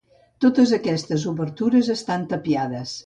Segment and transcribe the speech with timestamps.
[0.45, 2.97] Totes aquestes obertures estan tapiades.